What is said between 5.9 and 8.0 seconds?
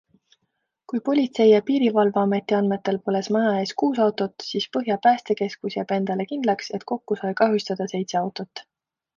endale kindlaks, et kokku sai kahjustada